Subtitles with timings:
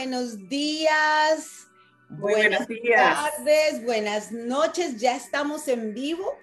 [0.00, 1.68] buenos días.
[2.08, 4.98] buenas tardes, buenas noches.
[4.98, 6.38] Ya estamos en vivo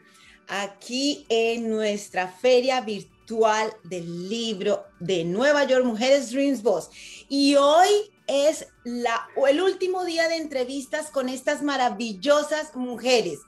[0.47, 6.91] aquí en nuestra feria virtual del libro de Nueva York, Mujeres Dreams Boss.
[7.29, 7.89] Y hoy
[8.27, 13.39] es la, el último día de entrevistas con estas maravillosas mujeres.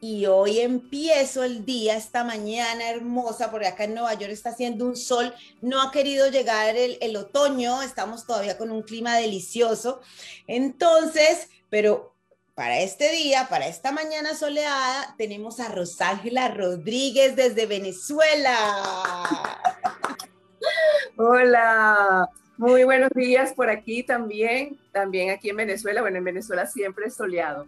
[0.00, 4.84] Y hoy empiezo el día, esta mañana hermosa, porque acá en Nueva York está haciendo
[4.84, 10.02] un sol, no ha querido llegar el, otoño, estamos todavía con un clima delicioso.
[10.46, 12.14] Entonces, pero
[12.54, 18.56] para este día, para esta mañana soleada, tenemos a Rosángela Rodríguez desde Venezuela.
[21.16, 22.28] Hola,
[22.58, 26.00] muy buenos días por aquí también, también aquí en Venezuela.
[26.00, 27.66] Bueno, en Venezuela siempre es soleado.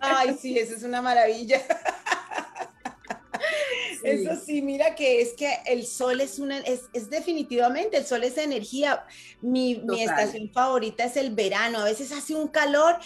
[0.00, 1.60] Ay, sí, eso es una maravilla.
[4.02, 8.24] Eso sí, mira que es que el sol es una, es, es definitivamente, el sol
[8.24, 9.04] es energía.
[9.42, 11.80] Mi, mi, estación favorita es el verano.
[11.80, 12.96] A veces hace un calor,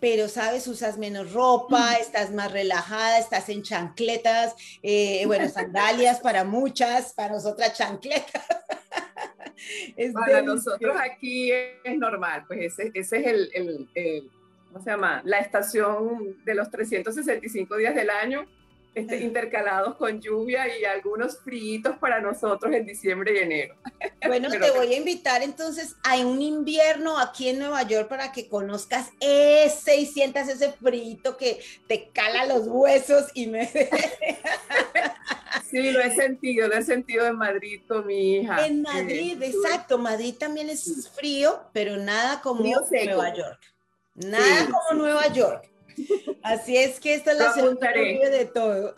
[0.00, 6.44] pero sabes, usas menos ropa, estás más relajada, estás en chancletas, eh, bueno, sandalias para
[6.44, 8.44] muchas, para nosotras chancletas.
[10.14, 14.30] Para nosotros aquí es normal, pues ese, ese es el, el,
[14.68, 15.22] ¿cómo se llama?
[15.24, 18.46] La estación de los 365 días del año,
[18.94, 23.74] este, intercalados con lluvia y algunos fríos para nosotros en diciembre y enero.
[24.26, 28.48] Bueno, te voy a invitar entonces a un invierno aquí en Nueva York para que
[28.48, 33.70] conozcas ese y sientas ese frío que te cala los huesos y me...
[35.70, 38.64] Sí, lo he sentido, lo he sentido en Madrid con mi hija.
[38.64, 39.98] En Madrid, exacto.
[39.98, 43.60] Madrid también es frío, pero nada como Nueva York.
[44.14, 45.68] Nada como Nueva York.
[46.42, 48.94] Así es que esta es la segunda de todo.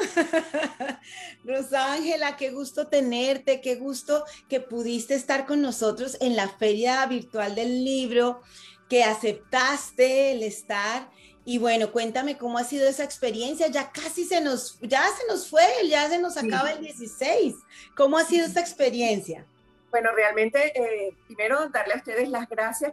[1.45, 7.55] Rosángela, qué gusto tenerte, qué gusto que pudiste estar con nosotros en la feria virtual
[7.55, 8.41] del libro,
[8.89, 11.09] que aceptaste el estar
[11.49, 13.69] y bueno, cuéntame cómo ha sido esa experiencia.
[13.69, 17.55] Ya casi se nos, ya se nos fue, ya se nos acaba el 16.
[17.97, 19.47] ¿Cómo ha sido esta experiencia?
[19.93, 22.93] Bueno, realmente, eh, primero darle a ustedes las gracias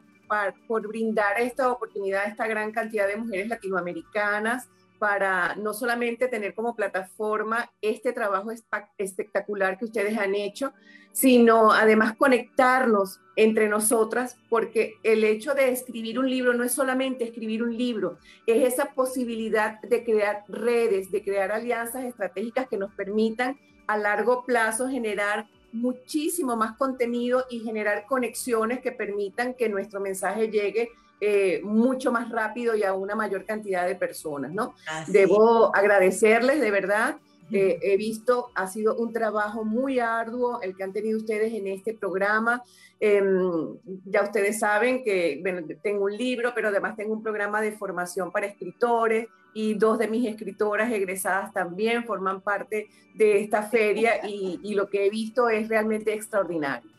[0.68, 6.54] por brindar esta oportunidad a esta gran cantidad de mujeres latinoamericanas para no solamente tener
[6.54, 8.52] como plataforma este trabajo
[8.98, 10.72] espectacular que ustedes han hecho,
[11.12, 17.26] sino además conectarnos entre nosotras, porque el hecho de escribir un libro no es solamente
[17.26, 18.18] escribir un libro,
[18.48, 24.46] es esa posibilidad de crear redes, de crear alianzas estratégicas que nos permitan a largo
[24.46, 31.62] plazo generar muchísimo más contenido y generar conexiones que permitan que nuestro mensaje llegue eh,
[31.64, 34.76] mucho más rápido y a una mayor cantidad de personas, ¿no?
[35.08, 37.18] Debo agradecerles de verdad.
[37.52, 41.94] He visto, ha sido un trabajo muy arduo el que han tenido ustedes en este
[41.94, 42.64] programa.
[43.00, 45.42] Em, ya ustedes saben que
[45.82, 50.08] tengo un libro, pero además tengo un programa de formación para escritores y dos de
[50.08, 55.70] mis escritoras egresadas también forman parte de esta feria y lo que he visto es
[55.70, 56.94] realmente extraordinario.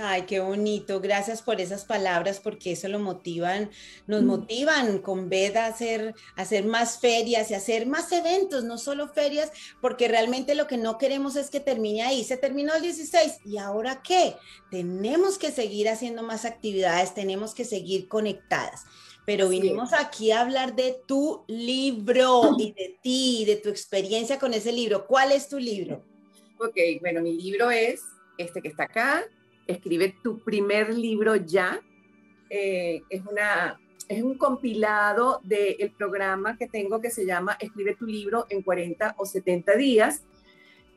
[0.00, 1.00] Ay, qué bonito.
[1.00, 3.70] Gracias por esas palabras, porque eso lo motivan,
[4.06, 4.26] nos mm.
[4.26, 9.52] motivan con Beth a hacer, hacer más ferias y hacer más eventos, no solo ferias,
[9.80, 12.24] porque realmente lo que no queremos es que termine ahí.
[12.24, 14.34] Se terminó el 16 y ahora qué?
[14.70, 18.84] Tenemos que seguir haciendo más actividades, tenemos que seguir conectadas.
[19.26, 24.54] Pero vinimos aquí a hablar de tu libro y de ti, de tu experiencia con
[24.54, 25.06] ese libro.
[25.06, 26.04] ¿Cuál es tu libro?
[26.58, 28.00] Ok, bueno, mi libro es
[28.38, 29.24] este que está acá,
[29.66, 31.80] escribe tu primer libro ya.
[32.50, 38.06] Eh, es, una, es un compilado del programa que tengo que se llama Escribe tu
[38.06, 40.22] libro en 40 o 70 días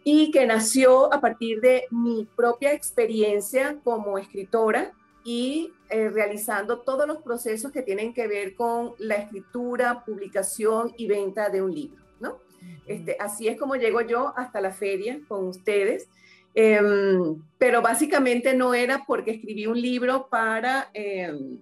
[0.04, 4.94] y que nació a partir de mi propia experiencia como escritora
[5.26, 11.08] y eh, realizando todos los procesos que tienen que ver con la escritura, publicación y
[11.08, 12.02] venta de un libro.
[12.22, 12.38] ¿no?
[12.86, 16.08] Este, así es como llego yo hasta la feria con ustedes.
[16.54, 21.60] Em, pero básicamente no era porque escribí un libro para, em,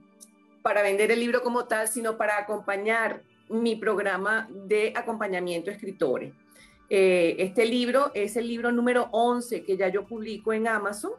[0.62, 6.34] para vender el libro como tal, sino para acompañar mi programa de acompañamiento a escritores.
[6.90, 11.12] Eh, este libro es el libro número 11 que ya yo publico en Amazon,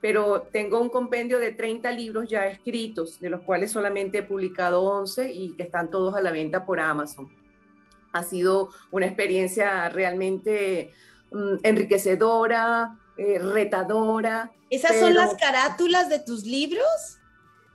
[0.00, 4.82] pero tengo un compendio de 30 libros ya escritos, de los cuales solamente he publicado
[4.82, 7.28] 11 y que están todos a la venta por Amazon.
[8.12, 10.92] Ha sido una experiencia realmente
[11.30, 14.50] mm, enriquecedora, eh, retadora.
[14.70, 17.18] ¿Esas son las carátulas de tus libros?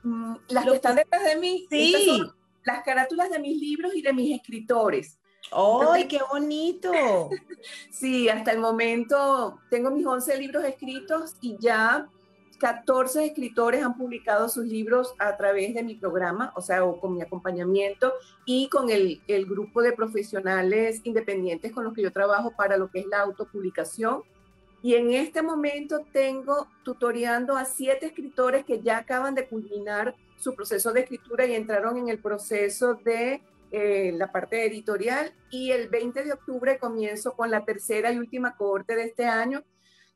[0.01, 1.68] Mm, las que están detrás de mí.
[1.69, 2.24] Sí.
[2.63, 5.19] las carátulas de mis libros y de mis escritores.
[5.51, 6.92] ¡Ay, qué bonito!
[7.92, 12.09] sí, hasta el momento tengo mis 11 libros escritos y ya
[12.57, 17.13] 14 escritores han publicado sus libros a través de mi programa, o sea, o con
[17.13, 18.13] mi acompañamiento
[18.45, 22.89] y con el, el grupo de profesionales independientes con los que yo trabajo para lo
[22.89, 24.24] que es la autopublicación.
[24.86, 30.54] Y en este momento tengo tutoreando a siete escritores que ya acaban de culminar su
[30.54, 33.42] proceso de escritura y entraron en el proceso de
[33.72, 35.34] eh, la parte editorial.
[35.50, 39.64] Y el 20 de octubre comienzo con la tercera y última cohorte de este año,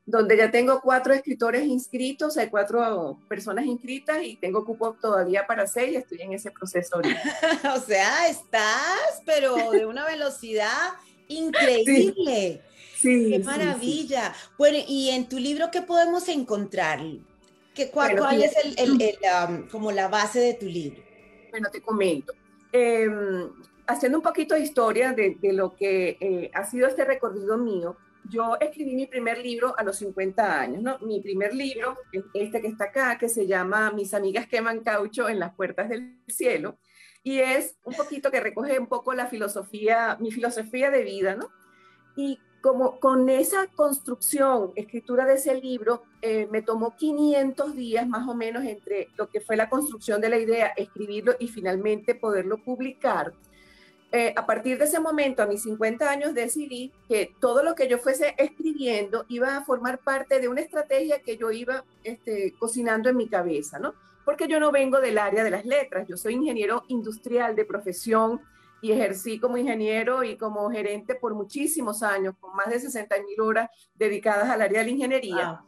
[0.06, 5.66] donde ya tengo cuatro escritores inscritos, hay cuatro personas inscritas y tengo cupo todavía para
[5.66, 7.00] seis, estoy en ese proceso
[7.74, 10.92] o sea, estás, pero de una velocidad
[11.26, 12.62] increíble.
[12.62, 12.69] Sí.
[13.00, 14.34] Qué maravilla.
[14.58, 17.00] Bueno, y en tu libro, ¿qué podemos encontrar?
[17.74, 19.00] ¿Qué, cuál, es el,
[19.48, 21.02] um, como la base de tu libro?
[21.50, 22.32] Bueno, te comento.
[22.72, 23.50] Em,
[23.86, 27.96] haciendo un poquito de historia de, de lo que eh, ha sido este recorrido mío,
[28.28, 30.98] yo escribí mi primer libro a los 50 años, ¿no?
[31.00, 31.96] Mi primer libro,
[32.34, 36.18] este que está acá, que se llama Mis amigas queman caucho en las puertas del
[36.28, 36.78] cielo,
[37.22, 41.50] y es un poquito que recoge un poco la filosofía, mi filosofía de vida, ¿no?
[42.16, 48.28] Y como con esa construcción, escritura de ese libro, eh, me tomó 500 días más
[48.28, 52.58] o menos entre lo que fue la construcción de la idea, escribirlo y finalmente poderlo
[52.58, 53.32] publicar.
[54.12, 57.88] Eh, a partir de ese momento, a mis 50 años, decidí que todo lo que
[57.88, 63.08] yo fuese escribiendo iba a formar parte de una estrategia que yo iba este, cocinando
[63.08, 63.94] en mi cabeza, ¿no?
[64.24, 68.40] Porque yo no vengo del área de las letras, yo soy ingeniero industrial de profesión
[68.82, 73.40] y ejercí como ingeniero y como gerente por muchísimos años, con más de 60 mil
[73.40, 75.60] horas dedicadas al área de la ingeniería.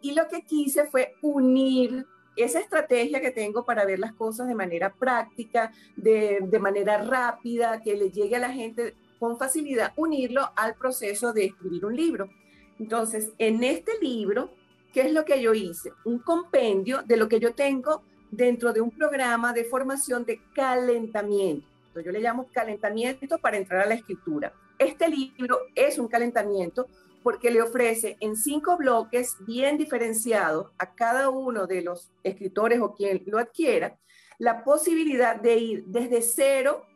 [0.00, 2.06] Y lo que quise fue unir
[2.36, 7.96] esa estrategia que tengo para ver las cosas de manera práctica, de, manera rápida, que
[7.96, 12.30] le llegue a la gente con facilidad, unirlo al proceso de escribir un libro.
[12.78, 14.50] Entonces, en este libro,
[14.92, 15.92] ¿qué es lo que yo hice?
[16.04, 21.66] Un compendio de lo que yo tengo dentro de un programa de formación de calentamiento.
[21.94, 24.52] Yo le llamo calentamiento para entrar a la escritura.
[24.78, 26.88] Este libro es un calentamiento
[27.22, 32.94] porque le ofrece en cinco bloques bien diferenciados a cada uno de los escritores o
[32.94, 33.98] quien lo adquiera
[34.40, 36.86] la posibilidad de ir desde cero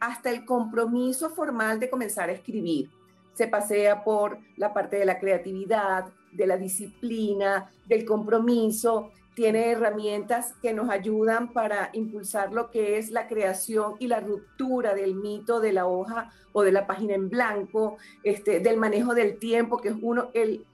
[0.00, 2.88] hasta el compromiso formal de comenzar a escribir.
[3.34, 10.54] Se pasea por la parte de la creatividad, de la disciplina, del compromiso, tiene herramientas
[10.62, 15.60] que nos ayudan para impulsar lo que es la creación y la ruptura del mito
[15.60, 19.90] de la hoja o de la página en blanco, este, del manejo del tiempo, que
[19.90, 20.64] es uno, el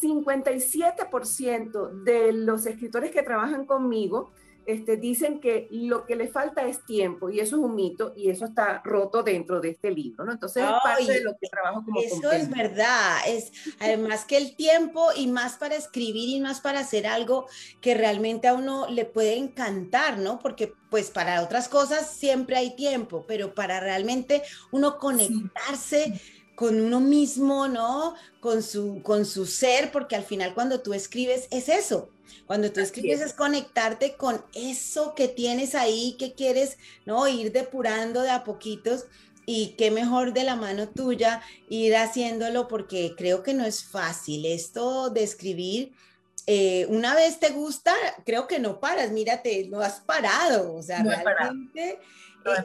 [0.00, 4.30] 57% de los escritores que trabajan conmigo
[4.66, 8.30] este, dicen que lo que le falta es tiempo y eso es un mito y
[8.30, 10.32] eso está roto dentro de este libro, ¿no?
[10.32, 14.56] Entonces es parte de lo que trabajo como Eso es verdad, es además que el
[14.56, 17.46] tiempo y más para escribir y más para hacer algo
[17.80, 20.38] que realmente a uno le puede encantar, ¿no?
[20.38, 26.20] Porque pues para otras cosas siempre hay tiempo, pero para realmente uno conectarse
[26.54, 28.14] con uno mismo, ¿no?
[28.40, 32.10] Con su, con su ser, porque al final cuando tú escribes es eso.
[32.46, 33.32] Cuando tú escribes es.
[33.32, 37.26] conectarte con eso que tienes ahí, que quieres, ¿no?
[37.28, 39.06] Ir depurando de a poquitos
[39.46, 44.46] y qué mejor de la mano tuya ir haciéndolo porque creo que no es fácil
[44.46, 45.92] esto de escribir.
[46.46, 47.94] Eh, una vez te gusta,
[48.26, 51.98] creo que no paras, mírate, no has parado, o sea, realmente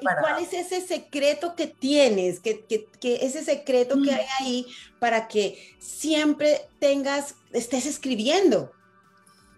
[0.01, 2.39] ¿Y cuál es ese secreto que tienes?
[2.39, 2.65] ¿Qué,
[3.01, 4.15] ese secreto que mm.
[4.15, 4.67] hay ahí
[4.99, 8.71] para que siempre tengas, estés escribiendo?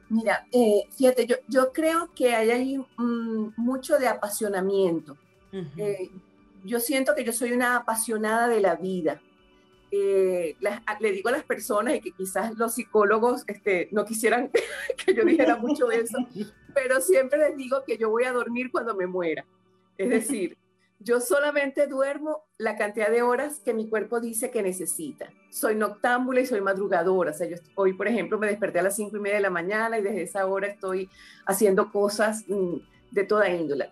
[0.09, 5.17] Mira, eh, fíjate, yo, yo creo que hay ahí mm, mucho de apasionamiento.
[5.77, 6.09] Eh,
[6.63, 9.21] yo siento que yo soy una apasionada de la vida.
[9.91, 10.55] Eh,
[11.01, 14.49] le digo a las personas y que quizás los psicólogos este, no quisieran
[15.05, 16.17] que yo dijera mucho eso,
[16.73, 19.45] pero siempre les digo que yo voy a dormir cuando me muera.
[19.97, 20.57] Es decir,
[21.03, 25.29] yo solamente duermo la cantidad de horas que mi cuerpo dice que necesita.
[25.49, 27.31] Soy noctámbula y soy madrugadora.
[27.31, 30.03] O hoy, por ejemplo, me desperté a las cinco y media de la mañana y
[30.03, 31.09] desde esa hora estoy
[31.45, 32.75] haciendo cosas mm,
[33.11, 33.89] de toda índole.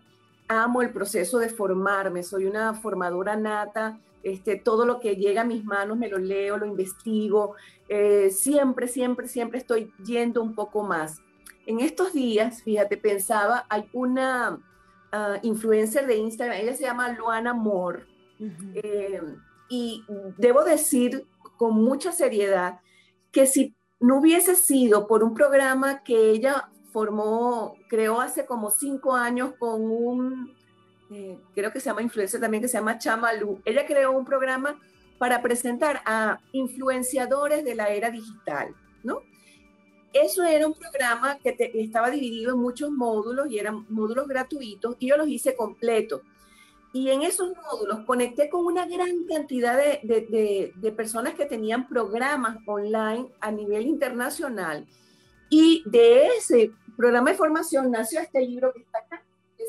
[0.48, 4.00] Amo el proceso de formarme, soy una formadora nata.
[4.24, 7.56] Este, todo lo que llega a mis manos me lo leo, lo investigo.
[7.88, 11.22] Eh, siempre, siempre, siempre estoy yendo un poco más.
[11.66, 14.60] En estos días, fíjate, pensaba, hay una,
[15.12, 18.06] Ah, influencer de Instagram, ella se llama Luana Moore.
[18.76, 19.22] Eh,
[19.70, 20.06] y
[20.38, 22.80] debo decir con mucha seriedad
[23.32, 29.14] que si no hubiese sido por un programa que ella formó, creó hace como cinco
[29.16, 30.56] años con un,
[31.12, 34.80] eh, creo que se llama influencer también, que se llama Chamalu, ella creó un programa
[35.18, 38.74] para presentar a influenciadores de la era digital,
[39.04, 39.22] ¿no?
[40.13, 45.10] eso era un programa que estaba dividido en muchos módulos y eran módulos gratuitos y
[45.10, 46.22] yo los hice completos.
[46.92, 51.88] Y en esos módulos conecté con una gran cantidad de, de, de, personas que tenían
[51.88, 54.88] programas online a nivel internacional.
[55.51, 59.06] Y de ese programa de formación nació este libro que está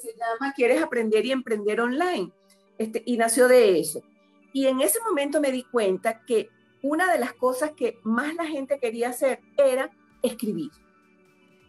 [0.01, 2.33] se llama ¿Quieres aprender y emprender online?
[2.79, 4.03] Este, y nació de eso.
[4.53, 6.49] Y en ese momento me di cuenta que
[6.83, 9.91] una de las cosas que más la gente quería hacer era
[10.23, 10.71] escribir.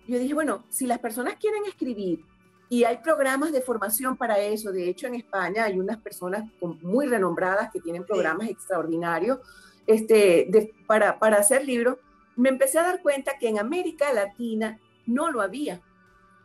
[0.07, 2.25] Yo dije, bueno, si las personas quieren escribir
[2.69, 6.49] y hay programas de formación para eso, de hecho en España hay unas personas
[6.81, 9.39] muy renombradas que tienen programas extraordinarios
[9.85, 11.97] este, para, para hacer libros,
[12.35, 15.81] me empecé a dar cuenta que en América Latina no lo había.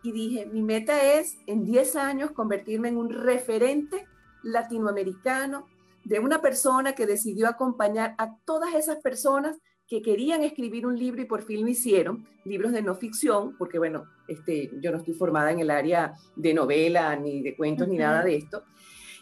[0.06, 4.06] Y dije, mi meta es en 10 años convertirme en un referente
[4.44, 5.66] latinoamericano
[6.04, 9.58] de una persona que decidió acompañar a todas esas personas
[9.88, 13.78] que querían escribir un libro y por fin lo hicieron, libros de no ficción, porque
[13.80, 17.96] bueno, este, yo no estoy formada en el área de novela, ni de cuentos, ni
[17.96, 18.62] nada de esto.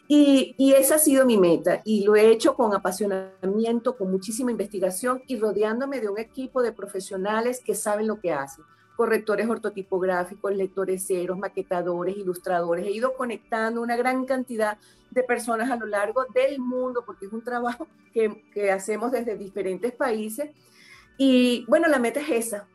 [0.06, 4.50] Y, y, esa ha sido mi meta y lo he hecho con apasionamiento, con muchísima
[4.50, 8.66] investigación y rodeándome de un equipo de profesionales que saben lo que hacen.
[8.96, 12.86] Correctores ortotipográficos, lectores ceros, maquetadores, ilustradores.
[12.86, 14.78] He ido conectando una gran cantidad
[15.10, 19.36] de personas a lo largo del mundo porque es un trabajo que, que hacemos desde
[19.36, 20.50] diferentes países.
[21.18, 22.68] Y bueno, la meta es esa.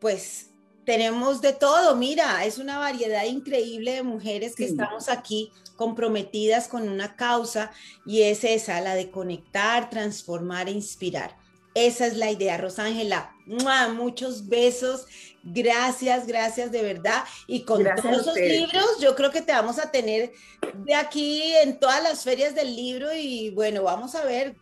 [0.00, 0.50] pues,
[0.84, 6.88] tenemos de todo, mira, es una variedad increíble de mujeres que estamos aquí comprometidas con
[6.88, 7.72] una causa
[8.06, 11.36] y es esa, la de conectar, transformar e inspirar.
[11.76, 13.36] Esa es la idea, Rosángela.
[13.44, 15.06] Muchos besos.
[15.42, 17.22] Gracias, gracias de verdad.
[17.46, 20.32] Y con todos esos libros, yo creo que te vamos a tener
[20.74, 24.56] de aquí en todas las ferias del libro y bueno, vamos a ver,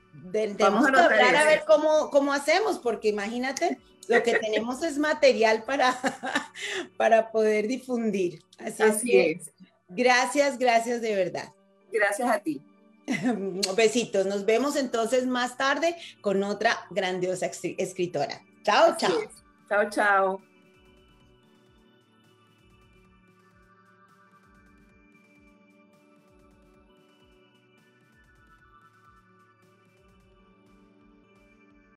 [0.58, 3.78] vamos a, hablar a ver cómo, cómo hacemos, porque imagínate,
[4.08, 5.96] lo que tenemos es material para,
[6.96, 8.42] para poder difundir.
[8.58, 9.52] Así, es.
[9.88, 11.48] Gracias, gracias de verdad.
[11.92, 12.60] Gracias a ti.
[13.76, 14.26] Besitos.
[14.26, 18.40] Nos vemos entonces más tarde con otra grandiosa escritora.
[18.62, 19.20] Chao, chao.
[19.68, 20.53] Chao, chao.